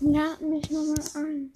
[0.00, 1.52] Lad mich nochmal ein.